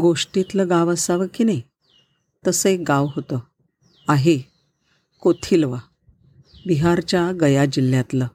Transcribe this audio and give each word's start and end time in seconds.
गोष्टीतलं 0.00 0.68
गाव 0.68 0.92
असावं 0.92 1.26
की 1.34 1.44
नाही? 1.44 1.62
तसं 2.46 2.68
एक 2.68 2.84
गाव 2.88 3.06
होतं. 3.16 3.38
आहे 4.08 4.38
कोथिलवा 5.20 5.78
बिहारच्या 6.66 7.32
गया 7.32 7.64
जिल्ह्यातलं. 7.64 8.26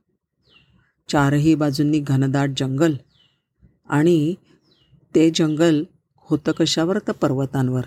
चारही 1.09 1.55
बाजूंनी 1.55 1.99
घनदाट 1.99 2.49
जंगल 2.57 2.93
आणि 3.89 4.35
ते 5.15 5.31
जंगल 5.35 5.83
होतं 6.17 6.51
कशावर? 6.51 6.97
तर 6.99 7.11
पर्वतांवर. 7.11 7.81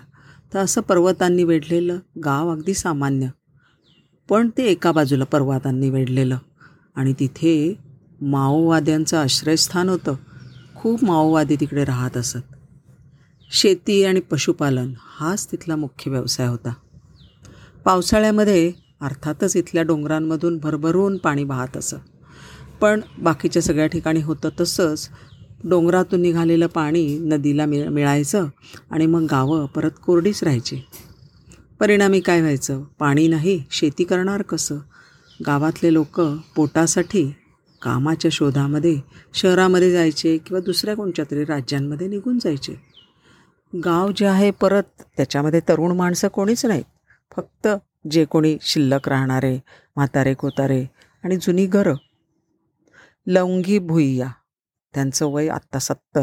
तर 0.53 0.59
असं 0.59 0.81
पर्वतांनी 0.81 1.43
वेढलेलं 1.43 1.99
गाव 2.25 2.51
अगदी 2.51 2.73
सामान्य. 2.73 3.27
पण 4.29 4.49
ते 4.57 4.65
एका 4.65 4.91
बाजूला 4.91 5.23
पर्वतांनी 5.23 5.89
वेढलेलं 5.89 6.37
आणि 6.95 7.13
तिथे 7.19 7.79
माओवाद्यांचं 8.21 9.17
आश्रयस्थान 9.17 9.89
होतं. 9.89 10.15
खूप 10.75 11.03
माओवादी 11.03 11.55
तिकडे 11.59 11.85
राहत 11.85 12.17
असत. 12.17 12.50
शेती 13.51 14.03
आणि 14.03 14.19
पशुपालन 14.19 14.93
हाच 14.97 15.47
तिथला 15.51 15.75
मुख्य 15.75 16.11
व्यवसाय 16.11 16.47
होता. 16.47 16.73
पावसाळ्यामध्ये 17.85 18.71
अर्थातच 19.01 19.57
इथल्या 19.57 19.83
डोंगरांमधून 19.83 20.57
भरभरून 20.57 21.17
पाणी 21.17 21.43
वाहत 21.43 21.77
असं. 21.77 21.97
पण 22.81 23.01
बाकीच्या 23.17 23.61
सगळ्या 23.61 23.87
ठिकाणी 23.87 24.21
होतं 24.21 24.49
तसंच. 24.59 25.09
डोंगरातून 25.63 26.21
निघालेलं 26.21 26.67
पाणी 26.67 27.19
नदीला 27.19 27.65
मिळ 27.65 27.87
मिळायचं 27.87 28.45
आणि 28.91 29.05
मग 29.05 29.21
गावं 29.21 29.65
परत 29.65 29.91
कोरडीच 30.05 30.43
राहायची. 30.43 30.81
परिणामी 31.79 32.19
काय 32.19 32.41
व्हायचं? 32.41 32.83
पाणी 32.99 33.27
नाही 33.27 33.63
शेती 33.71 34.03
करणार 34.03 34.41
कसं? 34.41 34.77
गावातले 35.47 35.93
लोक 35.93 36.21
पोटासाठी 36.55 37.35
कामाच्या 37.81 38.31
शोधामध्ये 38.31 38.99
शहरामध्ये 39.33 39.91
जायचे 39.91 40.37
किंवा 40.37 40.61
दुसऱ्या 40.61 40.95
कोणत्या 40.95 41.25
तरी 41.31 41.45
राज्यांमध्ये 41.45 42.07
निघून 42.07 42.39
जायचे. 42.39 42.91
गाव 43.75 44.11
जे 44.11 44.25
आहे 44.25 44.51
परत 44.51 44.83
त्याच्यामध्ये 45.17 45.59
तरुण 45.59 45.91
माणसं 45.91 46.27
कोणीच 46.27 46.65
नाहीत. 46.65 46.83
फक्त 47.35 47.67
जे 48.11 48.25
कोणी 48.25 48.57
शिल्लक 48.61 49.09
राहणारे 49.09 49.59
म्हातारे 49.95 50.33
कोतारे 50.33 50.85
आणि 51.23 51.37
जुनी 51.37 51.65
घरं. 51.65 51.95
लवंगी 53.27 53.79
भुईया 53.79 54.27
त्यांचं 54.93 55.25
वय 55.25 55.47
आत्ता 55.47 55.79
सत्तर. 55.79 56.21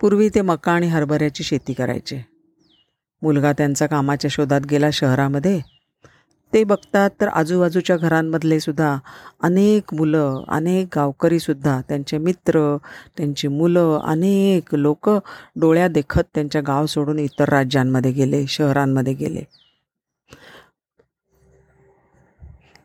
पूर्वी 0.00 0.28
ते 0.28 0.40
मका 0.40 0.72
आणि 0.72 0.86
हरभऱ्याची 0.86 1.44
शेती 1.44 1.72
करायचे. 1.72 2.26
मुलगा 3.22 3.52
त्यांचा 3.52 3.86
कामाच्या 3.86 4.28
शोधात 4.30 4.60
गेला 4.60 4.90
शहरामध्ये. 4.90 5.60
ते 6.52 6.62
बघतात 6.64 7.10
तर 7.20 7.28
आजूबाजूच्या 7.28 7.96
घरांमधले 7.96 8.58
सुद्धा 8.60 8.96
अनेक 9.42 9.94
मुलं 9.94 10.44
अनेक 10.48 10.88
गावकरीसुद्धा 10.96 11.80
त्यांचे 11.88 12.18
मित्र 12.18 12.60
त्यांची 13.16 13.48
मुलं 13.48 13.98
अनेक 14.04 14.74
लोक 14.74 15.08
डोळ्या 15.56 15.88
देखत 15.88 16.24
त्यांच्या 16.34 16.60
गाव 16.66 16.86
सोडून 16.86 17.18
इतर 17.18 17.48
राज्यांमध्ये 17.48 18.12
गेले 18.12 18.44
शहरांमध्ये 18.48 19.14
गेले. 19.14 19.44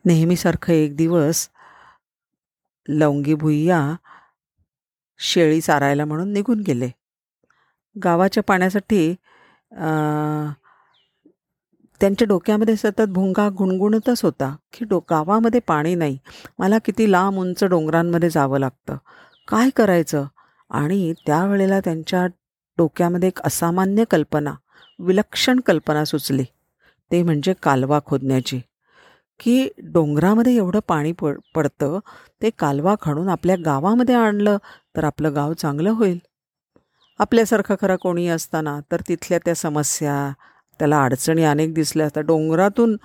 नेहमीसारखं 0.04 0.72
एक 0.72 0.96
दिवस 0.96 1.48
लवंगी 2.88 3.34
भुय्या 3.34 3.80
शेळी 5.20 5.60
चारायला 5.60 6.04
म्हणून 6.04 6.32
निघून 6.32 6.60
गेले. 6.60 6.88
गावाच्या 7.96 8.42
पाण्यासाठी 8.42 9.14
त्यांच्या 12.00 12.26
डोक्यामध्ये 12.26 12.76
सतत 12.76 13.02
भुंगा 13.08 13.48
गुणगुणतच 13.48 14.22
होता 14.22 14.56
की 14.72 14.84
डो 14.84 14.98
गावामध्ये 14.98 15.60
पाणी 15.60 15.94
नाही. 15.94 16.18
मला 16.58 16.78
किती 16.78 17.12
लांब 17.12 17.38
उंच 17.38 17.64
डोंगरांमध्ये 17.64 18.30
जावं 18.30 18.58
लागतं. 18.58 18.96
काय 19.48 19.70
करायचं? 19.70 20.24
आणि 20.70 21.12
त्यावेळेला 21.26 21.80
त्यांच्या 21.80 22.26
डोक्यामध्ये 22.78 23.28
एक 23.28 23.40
असामान्य 23.40 24.04
कल्पना 24.10 24.54
विलक्षण 24.98 25.60
कल्पना 25.60 26.04
सुचली. 26.04 26.44
ते 27.12 27.22
म्हणजे 27.22 27.54
कालवा 27.62 28.00
खोदण्याची. 28.06 28.60
की 29.40 29.68
डोंगरामध्ये 29.78 30.56
एवढं 30.56 30.80
पाणी 30.88 31.12
पड 31.12 31.38
पडतं 31.54 31.98
ते 32.42 32.50
कालवा 32.50 32.94
खणून 33.02 33.28
आपल्या 33.28 33.56
गावामध्ये 33.64 34.14
आणलं 34.14 34.56
तर 34.96 35.04
आपलं 35.04 35.34
गाव 35.34 35.52
चांगलं 35.52 35.90
होईल. 35.90 36.18
आपल्यासारखं 37.18 37.74
खरं 37.80 37.96
कोणी 37.96 38.28
असताना 38.28 38.80
तर 38.92 39.00
तिथल्या 39.08 39.38
त्या 39.44 39.54
समस्या 39.54 40.32
त्याला 40.78 41.02
अडचणी 41.04 41.44
अनेक 41.44 41.74
दिसल्या 41.74 42.06
असतात. 42.06 42.22
डोंगरातून 42.24 42.96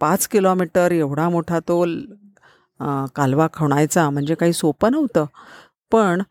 पाच 0.00 0.26
किलोमीटर 0.28 0.92
एवढा 0.92 1.28
मोठा 1.28 1.58
तो 1.68 1.84
कालवा 3.16 3.46
खणायचा 3.54 4.08
म्हणजे 4.10 4.34
काही 4.34 4.52
सोपं 4.52 4.92
नव्हतं. 4.92 5.24
पण 5.92 6.22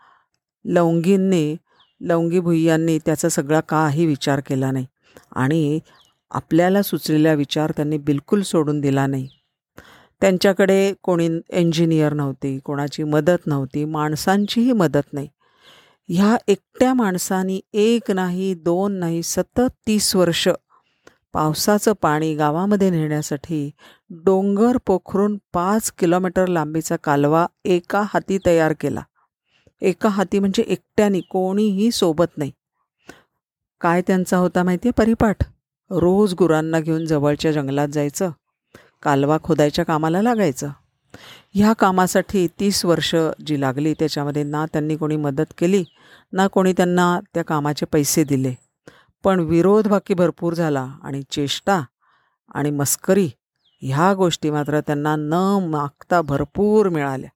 लवंगींनी 0.65 1.55
लवंगी 2.01 2.39
भुईयांनी 2.39 2.97
त्याचा 3.05 3.29
सगळा 3.29 3.59
काही 3.69 4.05
विचार 4.05 4.39
केला 4.47 4.71
नाही. 4.71 4.85
आणि 5.35 5.79
आपल्याला 6.31 6.81
सुचलेला 6.81 7.33
विचार 7.33 7.71
त्यांनी 7.75 7.97
बिलकुल 7.97 8.41
सोडून 8.41 8.79
दिला 8.81 9.05
नाही. 9.07 9.27
त्यांच्याकडे 10.21 10.93
कोणी 11.03 11.27
इंजिनियर 11.49 12.13
नव्हती 12.13 12.57
कोणाची 12.59 13.03
मदत 13.03 13.47
नव्हती 13.47 13.83
माणसांचीही 13.85 14.71
मदत 14.71 15.13
नाही. 15.13 15.27
ह्या 16.09 16.37
एकट्या 16.47 16.93
माणसानी 16.93 17.61
एक 17.73 18.11
नाही 18.11 18.53
दोन 18.53 18.93
नाही 18.93 19.23
सतत 19.23 19.69
तीस 19.87 20.15
वर्ष 20.15 20.47
पावसाचं 21.33 21.93
पाणी 22.01 22.35
गावामध्ये 22.35 22.89
नेण्यासाठी 22.89 23.71
डोंगर 24.09 24.77
पोखरून 24.85 25.37
पाच 25.53 25.91
किलोमीटर 25.91 26.47
लांबीचा 26.47 26.95
कालवा 26.95 27.45
एका 27.65 28.01
हाती 28.05 28.37
तयार 28.45 28.73
केला. 28.79 29.01
एका 29.81 30.09
हाती 30.09 30.39
म्हणजे 30.39 30.63
एकट्याने 30.63 31.19
कोणीही 31.19 31.91
सोबत 31.91 32.37
नाही. 32.37 32.51
काय 33.81 34.01
त्यांचा 34.01 34.37
होता 34.37 34.63
माहिती 34.63 34.87
आहे 34.87 34.91
परिपाठ. 34.91 35.43
रोज 35.91 36.33
गुरांना 36.33 36.79
घेऊन 36.79 37.05
जवळच्या 37.05 37.51
जंगलात 37.51 37.87
जायचं. 37.87 38.29
कालवा 39.03 39.37
खोदायच्या 39.43 39.85
कामाला 39.85 40.21
लागायचं. 40.21 40.69
ह्या 41.53 41.73
कामासाठी 41.73 42.47
तीस 42.59 42.83
वर्ष 42.85 43.15
जी 43.45 43.59
लागली 43.61 43.93
त्याच्यामध्ये 43.93 44.43
ना 44.43 44.65
त्यांनी 44.65 44.95
कोणी 44.95 45.15
मदत 45.17 45.53
केली 45.57 45.83
ना 46.33 46.47
कोणी 46.47 46.73
त्यांना 46.73 47.19
त्या 47.33 47.43
कामाचे 47.43 47.85
पैसे 47.85 48.23
दिले. 48.23 48.53
पण 49.23 49.39
विरोध 49.39 49.87
बाकी 49.87 50.13
भरपूर 50.13 50.53
झाला 50.53 50.87
आणि 51.03 51.21
चेष्टा 51.31 51.81
आणि 52.55 52.71
मस्करी 52.71 53.29
ह्या 53.81 54.13
गोष्टी 54.13 54.49
मात्र 54.49 54.79
त्यांना 54.79 55.15
न 55.15 55.33
मागता 55.69 56.21
भरपूर 56.21 56.89
मिळाल्या. 56.89 57.29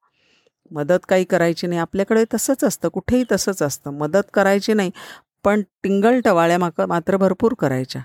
मदत 0.71 1.05
काही 1.09 1.23
करायची 1.23 1.67
नाही 1.67 1.79
आपल्याकडे 1.79 2.23
तसंच 2.33 2.63
असतं 2.63 2.89
कुठेही 2.89 3.23
तसंच 3.31 3.61
असतं. 3.61 3.91
मदत 3.91 4.29
करायची 4.33 4.73
नाही 4.73 4.91
पण 5.43 5.61
टिंगल 5.83 6.19
टवाळ्या 6.19 6.57
माक 6.57 6.81
मात्र 6.81 7.17
भरपूर 7.17 7.53
करायच्या. 7.59 8.01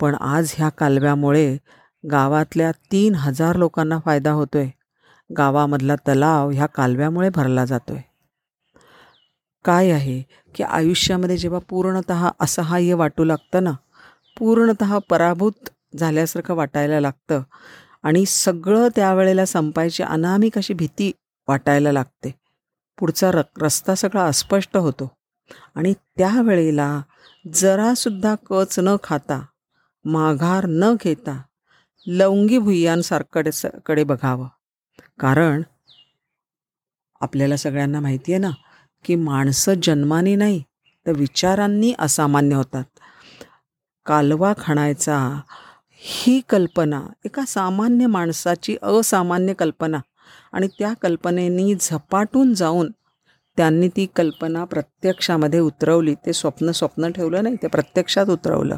पण 0.00 0.14
आज 0.14 0.54
ह्या 0.56 0.68
कालव्यामुळे 0.68 1.56
गावातल्या 2.04 2.72
तीन 2.72 3.14
हजार 3.14 3.56
लोकांना 3.56 3.98
फायदा 4.04 4.32
होतो 4.32 4.58
आहे 4.58 4.70
गावामधला 5.36 5.96
तलाव 5.96 6.50
ह्या 6.50 6.66
कालव्यामुळे 6.66 7.28
भरला 7.28 7.64
जातो 7.64 7.92
आहे 7.92 8.02
काय 9.64 9.90
आहे 9.90 10.22
की 10.54 10.62
आयुष्यामध्ये 10.62 11.36
जेव्हा 11.36 11.60
पूर्णत 11.68 12.12
असहाय्य 12.40 12.94
वाटू 12.94 13.24
लागतं 13.24 13.64
ना 13.64 13.72
पूर्णत 14.38 14.84
पराभूत 15.10 15.68
झाल्यासारखं 15.98 16.54
वाटायला 16.54 17.00
लागतं 17.00 17.42
आणि 18.02 18.26
सगळं 18.26 18.88
त्यावेळेला 18.96 19.44
संपायची 19.46 20.02
अनामिक 20.02 20.58
अशी 20.58 20.74
भीती 20.74 21.12
वाटायला 21.48 21.92
लागते. 21.92 22.34
पुढचा 22.98 23.30
र 23.32 23.40
रस्ता 23.62 23.94
सगळा 23.94 24.24
अस्पष्ट 24.24 24.76
होतो 24.76 25.12
आणि 25.74 25.92
त्यावेळेला 25.92 27.00
जरासुद्धा 27.54 28.34
कच 28.34 28.78
न 28.78 28.96
खाता 29.02 29.40
माघार 30.04 30.66
न 30.68 30.94
घेता 31.04 31.42
लवंगी 32.06 32.58
भुय्यांसारकडे 32.58 33.50
कडे 33.86 34.04
बघावं. 34.04 34.46
कारण 35.18 35.62
आपल्याला 37.20 37.56
सगळ्यांना 37.56 38.00
माहिती 38.00 38.32
आहे 38.32 38.40
ना 38.40 38.50
की 39.04 39.14
माणसं 39.14 39.74
जन्माने 39.82 40.34
नाही 40.34 40.62
तर 41.06 41.12
विचारांनी 41.12 41.92
असामान्य 41.98 42.56
होतात. 42.56 42.84
कालवा 44.06 44.52
खणायचा 44.58 45.18
ही 46.02 46.40
कल्पना 46.48 47.02
एका 47.24 47.44
सामान्य 47.46 48.06
माणसाची 48.06 48.76
असामान्य 48.82 49.54
कल्पना 49.54 49.98
आणि 50.52 50.68
त्या 50.78 50.92
कल्पनेनी 51.02 51.74
झपाटून 51.80 52.54
जाऊन 52.54 52.90
त्यांनी 53.56 53.88
ती 53.88 54.06
कल्पना 54.16 54.64
प्रत्यक्षामध्ये 54.64 55.60
उतरवली. 55.60 56.14
ते 56.14 56.32
स्वप्न 56.32 56.70
स्वप्न 56.70 57.10
ठेवलं 57.10 57.42
नाही 57.42 57.56
ते 57.62 57.66
प्रत्यक्षात 57.66 58.26
उतरवलं. 58.26 58.76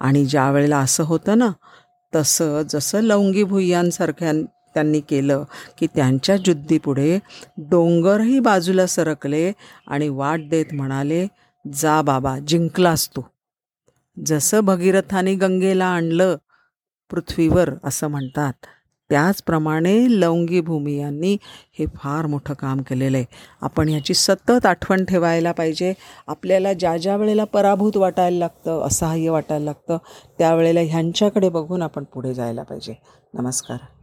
आणि 0.00 0.24
ज्या 0.26 0.50
वेळेला 0.50 0.78
असं 0.78 1.04
होतं 1.04 1.38
ना 1.38 1.50
तसं 2.14 2.62
जसं 2.70 3.00
लवंगी 3.00 3.44
भुय्यांसारख्या 3.44 4.32
त्यांनी 4.74 5.00
केलं 5.00 5.44
की 5.78 5.86
त्यांच्या 5.86 6.36
जुद्दीपुढे 6.36 7.18
डोंगरही 7.58 8.40
बाजूला 8.40 8.86
सरकले 8.86 9.52
आणि 9.86 10.08
वाट 10.08 10.40
देत 10.48 10.66
म्हणाले 10.72 11.26
जा 11.74 12.02
बाबा 12.02 12.38
जिंकलास 12.38 13.08
तू. 13.16 13.20
जसं 14.26 14.60
भगीरथाने 14.60 15.34
गंगेला 15.34 15.86
आणलं 15.86 16.36
पृथ्वीवर 17.10 17.70
असं 17.84 18.08
म्हणतात. 18.08 18.52
त्याचप्रमाणे 19.12 20.20
लवंगी 20.20 20.60
भूमी 20.60 20.96
यांनी 20.98 21.36
हे 21.78 21.86
फार 21.94 22.26
मोठं 22.26 22.54
काम 22.54 22.82
केलेलं 22.82 23.16
आहे. 23.16 23.26
आपण 23.60 23.88
ह्याची 23.88 24.14
सतत 24.14 24.66
आठवण 24.66 25.04
ठेवायला 25.04 25.52
पाहिजे. 25.52 25.94
आपल्याला 26.26 26.72
ज्या 26.72 26.96
ज्या 26.96 27.16
वेळेला 27.16 27.44
पराभूत 27.44 27.96
वाटायला 27.96 28.38
लागतं 28.38 28.86
असहाय्य 28.86 29.30
वाटायला 29.30 29.64
लागतं 29.64 29.96
त्यावेळेला 30.38 30.80
ह्यांच्याकडे 30.80 31.48
बघून 31.48 31.82
आपण 31.82 32.04
पुढे 32.04 32.34
जायला 32.34 32.62
पाहिजे. 32.62 32.94
नमस्कार. 33.34 34.01